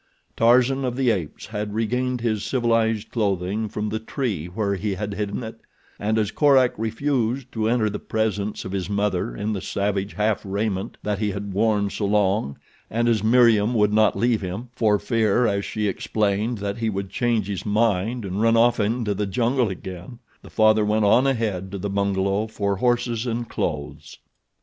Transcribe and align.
Tarzan 0.35 0.83
of 0.83 0.95
the 0.95 1.11
Apes 1.11 1.45
had 1.45 1.75
regained 1.75 2.21
his 2.21 2.43
civilized 2.43 3.11
clothing 3.11 3.69
from 3.69 3.89
the 3.89 3.99
tree 3.99 4.47
where 4.47 4.73
he 4.73 4.95
had 4.95 5.13
hidden 5.13 5.43
it, 5.43 5.59
and 5.99 6.17
as 6.17 6.31
Korak 6.31 6.73
refused 6.75 7.51
to 7.51 7.69
enter 7.69 7.87
the 7.87 7.99
presence 7.99 8.65
of 8.65 8.71
his 8.71 8.89
mother 8.89 9.35
in 9.35 9.53
the 9.53 9.61
savage 9.61 10.15
half 10.15 10.41
raiment 10.43 10.97
that 11.03 11.19
he 11.19 11.29
had 11.29 11.53
worn 11.53 11.91
so 11.91 12.07
long 12.07 12.57
and 12.89 13.07
as 13.07 13.23
Meriem 13.23 13.75
would 13.75 13.93
not 13.93 14.17
leave 14.17 14.41
him, 14.41 14.69
for 14.75 14.97
fear, 14.97 15.45
as 15.45 15.65
she 15.65 15.87
explained, 15.87 16.57
that 16.57 16.79
he 16.79 16.89
would 16.89 17.11
change 17.11 17.45
his 17.45 17.63
mind 17.63 18.25
and 18.25 18.41
run 18.41 18.57
off 18.57 18.79
into 18.79 19.13
the 19.13 19.27
jungle 19.27 19.69
again, 19.69 20.17
the 20.41 20.49
father 20.49 20.83
went 20.83 21.05
on 21.05 21.27
ahead 21.27 21.69
to 21.71 21.77
the 21.77 21.91
bungalow 21.91 22.47
for 22.47 22.77
horses 22.77 23.27
and 23.27 23.49
clothes. 23.49 24.17